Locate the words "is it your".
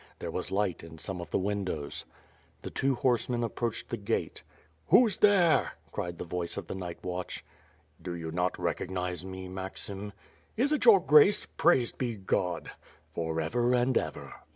10.57-11.01